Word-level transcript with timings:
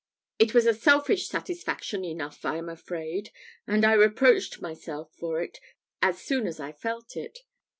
It 0.39 0.55
was 0.55 0.65
a 0.65 0.73
selfish 0.73 1.27
satisfaction 1.29 2.03
enough, 2.03 2.43
I 2.43 2.57
am 2.57 2.69
afraid, 2.69 3.29
and 3.67 3.85
I 3.85 3.93
reproached 3.93 4.59
myself 4.59 5.11
for 5.13 5.43
it 5.43 5.59
as 6.01 6.19
soon 6.19 6.47
as 6.47 6.59
I 6.59 6.71
felt 6.71 7.15
it. 7.15 7.41